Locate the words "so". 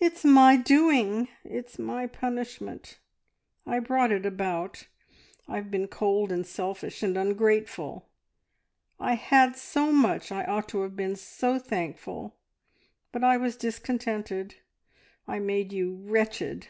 9.54-9.92, 11.14-11.56